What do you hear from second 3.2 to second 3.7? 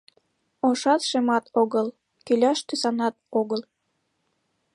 огыл.